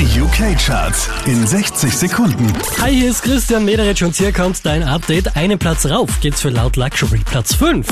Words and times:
Die 0.00 0.18
UK-Charts 0.18 1.10
in 1.26 1.46
60 1.46 1.94
Sekunden. 1.94 2.50
Hi, 2.80 2.90
hier 2.90 3.10
ist 3.10 3.22
Christian 3.22 3.66
Mederich 3.66 4.02
und 4.02 4.16
hier 4.16 4.32
kommt 4.32 4.64
dein 4.64 4.82
Update. 4.82 5.36
Einen 5.36 5.58
Platz 5.58 5.84
rauf 5.84 6.08
geht's 6.22 6.40
für 6.40 6.48
Loud 6.48 6.76
Luxury, 6.76 7.18
Platz 7.18 7.54
5. 7.54 7.86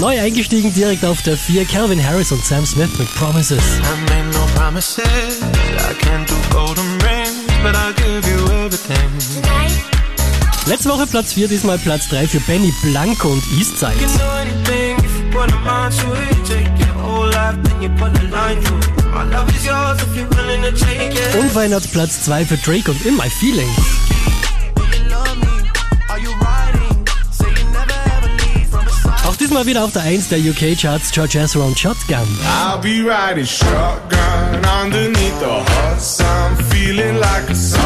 Neu 0.00 0.20
eingestiegen 0.20 0.74
direkt 0.74 1.04
auf 1.04 1.22
der 1.22 1.36
4, 1.36 1.64
Calvin 1.64 2.04
Harris 2.04 2.32
und 2.32 2.44
Sam 2.44 2.66
Smith 2.66 2.98
mit 2.98 3.14
Promises. 3.14 3.62
No 4.32 4.40
promises. 4.56 5.04
I 5.04 5.94
can't 6.04 6.26
do 6.26 6.34
golden 6.50 6.98
rings, 7.00 7.46
Letzte 10.66 10.88
Woche 10.88 11.06
Platz 11.06 11.32
4, 11.32 11.46
diesmal 11.46 11.78
Platz 11.78 12.08
3 12.08 12.26
für 12.26 12.40
Benny 12.40 12.74
Blanco 12.82 13.28
und 13.28 13.42
Eastside. 13.56 13.92
You 13.92 14.08
can 14.08 14.18
do 14.18 14.24
anything 14.24 14.98
if 14.98 15.16
you 15.16 15.30
put 15.30 15.52
a 15.52 15.58
mind 15.60 15.94
to 16.00 16.12
it. 16.14 16.44
Take 16.44 16.68
your 16.84 16.92
whole 17.00 17.28
life, 17.30 17.56
then 17.62 17.82
you 17.82 17.88
put 17.90 18.10
a 18.18 18.22
line 18.24 18.60
through 18.62 18.80
it. 18.80 19.04
My 19.14 19.22
love 19.30 19.48
is 19.56 19.64
yours 19.64 20.02
if 20.02 20.16
you're 20.16 20.28
willing 20.30 20.62
to 20.62 20.72
take 20.72 21.14
it. 21.14 21.34
Unverändert 21.40 21.90
Platz 21.92 22.24
2 22.24 22.46
für 22.46 22.56
Drake 22.56 22.90
und 22.90 23.06
In 23.06 23.16
My 23.16 23.30
side. 23.30 23.62
Auch 29.24 29.36
diesmal 29.36 29.66
wieder 29.66 29.84
auf 29.84 29.92
der 29.92 30.02
1 30.02 30.30
der 30.30 30.38
UK-Charts 30.40 31.12
George 31.12 31.38
Ezra 31.38 31.62
und 31.62 31.78
Shotgun. 31.78 32.26
I'll 32.44 32.80
be 32.80 33.04
riding 33.04 33.46
shotgun 33.46 34.64
underneath 34.82 35.38
the 35.38 35.46
hot 35.46 36.00
sun, 36.00 36.56
feeling 36.70 37.18
like 37.20 37.48
a 37.50 37.54
someone. 37.54 37.85